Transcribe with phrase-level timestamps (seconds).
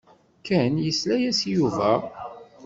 [0.47, 1.91] Ken yesla-as i Yuba.